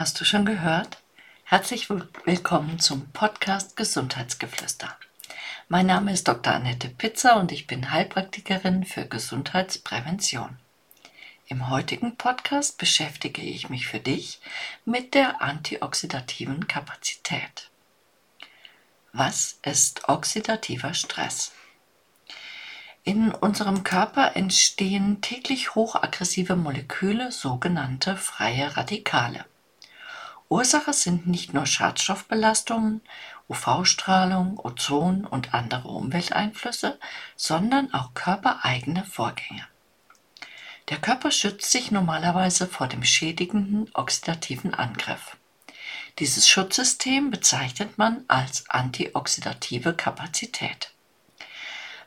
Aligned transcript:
Hast 0.00 0.18
du 0.18 0.24
schon 0.24 0.46
gehört? 0.46 0.96
Herzlich 1.44 1.90
willkommen 1.90 2.78
zum 2.78 3.10
Podcast 3.10 3.76
Gesundheitsgeflüster. 3.76 4.96
Mein 5.68 5.84
Name 5.84 6.14
ist 6.14 6.26
Dr. 6.26 6.54
Annette 6.54 6.88
Pitzer 6.88 7.36
und 7.36 7.52
ich 7.52 7.66
bin 7.66 7.90
Heilpraktikerin 7.90 8.86
für 8.86 9.04
Gesundheitsprävention. 9.04 10.58
Im 11.48 11.68
heutigen 11.68 12.16
Podcast 12.16 12.78
beschäftige 12.78 13.42
ich 13.42 13.68
mich 13.68 13.88
für 13.88 13.98
dich 13.98 14.40
mit 14.86 15.12
der 15.12 15.42
antioxidativen 15.42 16.66
Kapazität. 16.66 17.68
Was 19.12 19.58
ist 19.60 20.08
oxidativer 20.08 20.94
Stress? 20.94 21.52
In 23.04 23.32
unserem 23.32 23.84
Körper 23.84 24.34
entstehen 24.34 25.20
täglich 25.20 25.74
hochaggressive 25.74 26.56
Moleküle, 26.56 27.30
sogenannte 27.30 28.16
freie 28.16 28.78
Radikale. 28.78 29.44
Ursache 30.50 30.92
sind 30.92 31.28
nicht 31.28 31.54
nur 31.54 31.64
Schadstoffbelastungen, 31.64 33.02
UV-Strahlung, 33.48 34.58
Ozon 34.58 35.24
und 35.24 35.54
andere 35.54 35.86
Umwelteinflüsse, 35.88 36.98
sondern 37.36 37.94
auch 37.94 38.14
körpereigene 38.14 39.04
Vorgänge. 39.04 39.64
Der 40.88 40.98
Körper 40.98 41.30
schützt 41.30 41.70
sich 41.70 41.92
normalerweise 41.92 42.66
vor 42.66 42.88
dem 42.88 43.04
schädigenden 43.04 43.88
oxidativen 43.94 44.74
Angriff. 44.74 45.36
Dieses 46.18 46.48
Schutzsystem 46.48 47.30
bezeichnet 47.30 47.96
man 47.96 48.24
als 48.26 48.68
antioxidative 48.68 49.94
Kapazität. 49.94 50.92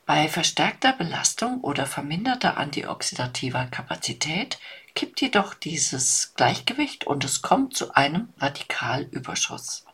Bei 0.05 0.27
verstärkter 0.27 0.91
Belastung 0.91 1.61
oder 1.61 1.85
verminderter 1.85 2.57
antioxidativer 2.57 3.67
Kapazität 3.67 4.59
kippt 4.95 5.21
jedoch 5.21 5.53
dieses 5.53 6.33
Gleichgewicht 6.35 7.05
und 7.05 7.23
es 7.23 7.41
kommt 7.41 7.75
zu 7.75 7.95
einem 7.95 8.29
Radikalüberschuss. 8.37 9.85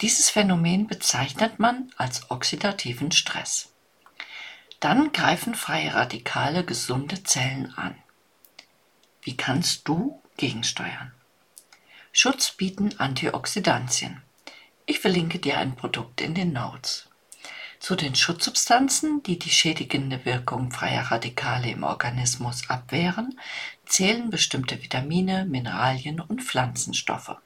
Dieses 0.00 0.30
Phänomen 0.30 0.86
bezeichnet 0.86 1.58
man 1.58 1.92
als 1.96 2.30
oxidativen 2.30 3.12
Stress. 3.12 3.72
Dann 4.78 5.12
greifen 5.12 5.54
freie 5.54 5.92
Radikale 5.92 6.64
gesunde 6.64 7.22
Zellen 7.22 7.74
an. 7.76 7.94
Wie 9.20 9.36
kannst 9.36 9.86
du 9.86 10.22
gegensteuern? 10.38 11.12
Schutz 12.12 12.52
bieten 12.52 12.98
Antioxidantien. 12.98 14.22
Ich 14.86 15.00
verlinke 15.00 15.38
dir 15.38 15.58
ein 15.58 15.76
Produkt 15.76 16.22
in 16.22 16.34
den 16.34 16.54
Notes. 16.54 17.09
Zu 17.80 17.96
den 17.96 18.14
Schutzsubstanzen, 18.14 19.22
die 19.22 19.38
die 19.38 19.48
schädigende 19.48 20.26
Wirkung 20.26 20.70
freier 20.70 21.10
Radikale 21.10 21.70
im 21.70 21.82
Organismus 21.82 22.68
abwehren, 22.68 23.40
zählen 23.86 24.28
bestimmte 24.28 24.82
Vitamine, 24.82 25.46
Mineralien 25.46 26.20
und 26.20 26.42
Pflanzenstoffe. 26.42 27.36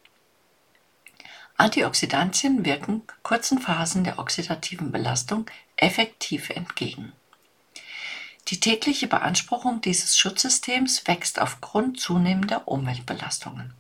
Antioxidantien 1.56 2.64
wirken 2.64 3.02
kurzen 3.22 3.60
Phasen 3.60 4.02
der 4.02 4.18
oxidativen 4.18 4.90
Belastung 4.90 5.48
effektiv 5.76 6.50
entgegen. 6.50 7.12
Die 8.48 8.58
tägliche 8.58 9.06
Beanspruchung 9.06 9.80
dieses 9.82 10.18
Schutzsystems 10.18 11.06
wächst 11.06 11.40
aufgrund 11.40 12.00
zunehmender 12.00 12.66
Umweltbelastungen. 12.66 13.72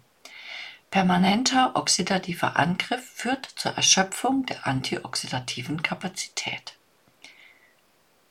Permanenter 0.94 1.72
oxidativer 1.74 2.56
Angriff 2.56 3.04
führt 3.04 3.46
zur 3.56 3.72
Erschöpfung 3.72 4.46
der 4.46 4.64
antioxidativen 4.64 5.82
Kapazität. 5.82 6.76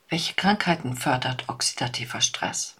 Welche 0.08 0.32
Krankheiten 0.32 0.96
fördert 0.96 1.46
oxidativer 1.50 2.22
Stress? 2.22 2.76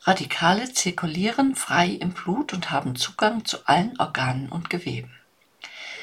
Radikale 0.00 0.72
zirkulieren 0.72 1.56
frei 1.56 1.88
im 1.88 2.14
Blut 2.14 2.54
und 2.54 2.70
haben 2.70 2.96
Zugang 2.96 3.44
zu 3.44 3.58
allen 3.66 4.00
Organen 4.00 4.48
und 4.48 4.70
Geweben. 4.70 5.12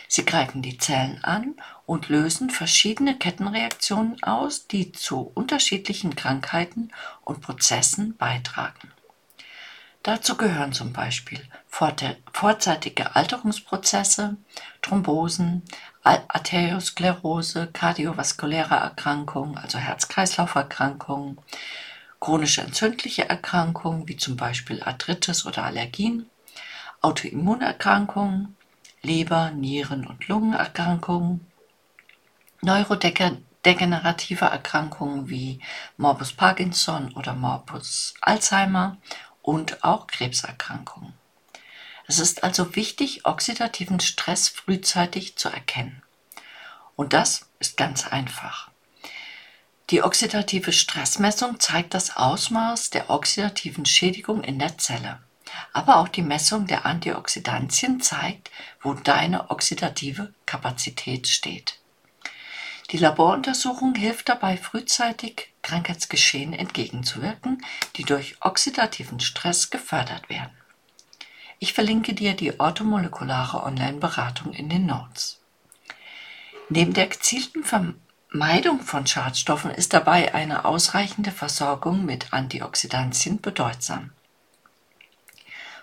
Sie 0.07 0.23
greifen 0.23 0.61
die 0.61 0.77
Zellen 0.77 1.23
an 1.23 1.55
und 1.87 2.09
lösen 2.09 2.51
verschiedene 2.51 3.17
Kettenreaktionen 3.17 4.21
aus, 4.21 4.67
die 4.67 4.91
zu 4.91 5.31
unterschiedlichen 5.33 6.15
Krankheiten 6.15 6.91
und 7.23 7.41
Prozessen 7.41 8.15
beitragen. 8.17 8.91
Dazu 10.03 10.35
gehören 10.35 10.73
zum 10.73 10.91
Beispiel 10.91 11.39
vorzeitige 11.69 13.15
Alterungsprozesse, 13.15 14.35
Thrombosen, 14.81 15.63
Arteriosklerose, 16.03 17.69
kardiovaskuläre 17.71 18.75
Erkrankungen, 18.75 19.57
also 19.57 19.77
Herz-Kreislauf-Erkrankungen, 19.77 21.39
chronische 22.19 22.61
entzündliche 22.61 23.29
Erkrankungen 23.29 24.05
wie 24.09 24.17
zum 24.17 24.35
Beispiel 24.35 24.83
Arthritis 24.83 25.45
oder 25.45 25.63
Allergien, 25.63 26.29
Autoimmunerkrankungen, 27.01 28.57
Leber-, 29.01 29.51
Nieren- 29.51 30.05
und 30.05 30.27
Lungenerkrankungen, 30.27 31.47
neurodegenerative 32.61 34.45
Erkrankungen 34.45 35.29
wie 35.29 35.61
Morbus 35.95 36.33
Parkinson 36.33 37.13
oder 37.13 37.33
Morbus 37.33 38.15
Alzheimer 38.19 38.97
und 39.43 39.83
auch 39.83 40.07
Krebserkrankungen. 40.07 41.13
Es 42.07 42.17
ist 42.17 42.43
also 42.43 42.75
wichtig, 42.75 43.25
oxidativen 43.25 43.99
Stress 43.99 44.49
frühzeitig 44.49 45.35
zu 45.35 45.49
erkennen. 45.49 46.01
Und 46.95 47.13
das 47.13 47.49
ist 47.59 47.77
ganz 47.77 48.07
einfach. 48.07 48.71
Die 49.89 50.01
oxidative 50.01 50.71
Stressmessung 50.71 51.59
zeigt 51.59 51.93
das 51.93 52.15
Ausmaß 52.15 52.89
der 52.89 53.09
oxidativen 53.09 53.85
Schädigung 53.85 54.43
in 54.43 54.57
der 54.57 54.77
Zelle. 54.77 55.21
Aber 55.71 55.97
auch 55.97 56.07
die 56.07 56.21
Messung 56.21 56.65
der 56.67 56.85
Antioxidantien 56.85 58.01
zeigt, 58.01 58.49
wo 58.81 58.93
deine 58.93 59.51
oxidative 59.51 60.33
Kapazität 60.45 61.27
steht. 61.27 61.79
Die 62.91 62.97
Laboruntersuchung 62.97 63.95
hilft 63.95 64.29
dabei, 64.29 64.57
frühzeitig 64.57 65.53
Krankheitsgeschehen 65.61 66.53
entgegenzuwirken, 66.53 67.63
die 67.95 68.03
durch 68.03 68.35
oxidativen 68.41 69.19
Stress 69.19 69.69
gefördert 69.69 70.29
werden. 70.29 70.51
Ich 71.59 71.73
verlinke 71.73 72.13
dir 72.13 72.33
die 72.33 72.59
orthomolekulare 72.59 73.63
Online-Beratung 73.63 74.53
in 74.53 74.67
den 74.67 74.85
Notes. 74.85 75.39
Neben 76.69 76.93
der 76.93 77.07
gezielten 77.07 77.63
Vermeidung 77.63 78.81
von 78.81 79.07
Schadstoffen 79.07 79.71
ist 79.71 79.93
dabei 79.93 80.33
eine 80.33 80.65
ausreichende 80.65 81.31
Versorgung 81.31 82.05
mit 82.05 82.33
Antioxidantien 82.33 83.39
bedeutsam. 83.39 84.11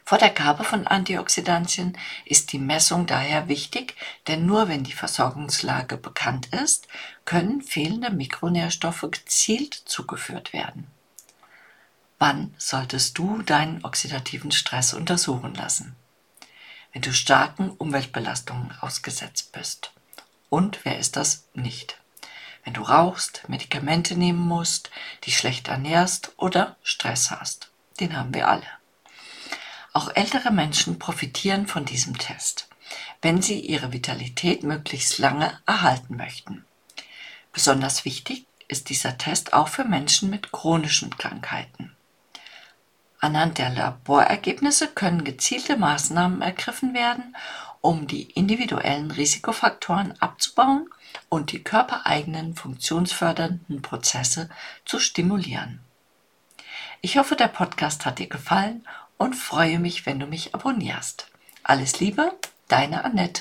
Vor 0.05 0.19
der 0.19 0.31
Gabe 0.31 0.65
von 0.65 0.87
Antioxidantien 0.87 1.97
ist 2.25 2.53
die 2.53 2.59
Messung 2.59 3.07
daher 3.07 3.49
wichtig, 3.49 3.95
denn 4.27 4.47
nur 4.47 4.69
wenn 4.69 4.85
die 4.85 4.93
Versorgungslage 4.93 5.97
bekannt 5.97 6.49
ist, 6.53 6.89
können 7.25 7.63
fehlende 7.63 8.11
Mikronährstoffe 8.11 9.07
gezielt 9.11 9.75
zugeführt 9.75 10.53
werden. 10.53 10.89
Wann 12.19 12.55
solltest 12.59 13.17
du 13.17 13.41
deinen 13.43 13.85
oxidativen 13.85 14.53
Stress 14.53 14.93
untersuchen 14.93 15.55
lassen? 15.55 15.97
Wenn 16.93 17.03
du 17.03 17.13
starken 17.13 17.71
Umweltbelastungen 17.71 18.75
ausgesetzt 18.81 19.53
bist. 19.53 19.93
Und 20.49 20.85
wer 20.85 20.99
ist 20.99 21.17
das 21.17 21.47
nicht? 21.55 21.99
Wenn 22.65 22.75
du 22.75 22.83
rauchst, 22.83 23.49
Medikamente 23.49 24.17
nehmen 24.17 24.41
musst, 24.41 24.91
dich 25.25 25.39
schlecht 25.39 25.69
ernährst 25.69 26.33
oder 26.37 26.77
Stress 26.83 27.31
hast. 27.31 27.71
Den 28.01 28.17
haben 28.17 28.35
wir 28.35 28.49
alle. 28.49 28.80
Auch 29.93 30.11
ältere 30.15 30.51
Menschen 30.51 30.99
profitieren 30.99 31.67
von 31.67 31.85
diesem 31.85 32.17
Test, 32.17 32.69
wenn 33.23 33.43
sie 33.43 33.61
ihre 33.61 33.93
Vitalität 33.93 34.63
möglichst 34.63 35.19
lange 35.19 35.59
erhalten 35.67 36.17
möchten. 36.17 36.65
Besonders 37.53 38.05
wichtig 38.05 38.47
ist 38.69 38.89
dieser 38.89 39.19
Test 39.19 39.53
auch 39.53 39.69
für 39.69 39.85
Menschen 39.85 40.31
mit 40.31 40.53
chronischen 40.53 41.17
Krankheiten. 41.17 41.97
Anhand 43.19 43.59
der 43.59 43.71
Laborergebnisse 43.71 44.89
können 44.89 45.25
gezielte 45.25 45.77
Maßnahmen 45.77 46.41
ergriffen 46.41 46.95
werden, 46.95 47.37
um 47.81 48.07
die 48.07 48.31
individuellen 48.31 49.11
Risikofaktoren 49.11 50.19
abzubauen 50.21 50.89
und 51.29 51.53
die 51.53 51.63
körpereigenen 51.63 52.55
funktionsfördernden 52.55 53.83
Prozesse 53.83 54.49
zu 54.85 55.01
stimulieren. 55.01 55.81
Ich 57.03 57.19
hoffe, 57.19 57.37
der 57.37 57.49
Podcast 57.49 58.07
hat 58.07 58.19
dir 58.19 58.29
gefallen 58.29 58.87
und 59.21 59.35
freue 59.35 59.79
mich, 59.79 60.07
wenn 60.07 60.19
du 60.19 60.27
mich 60.27 60.55
abonnierst. 60.55 61.27
Alles 61.63 62.01
Liebe, 62.01 62.33
deine 62.69 63.05
Annette. 63.05 63.39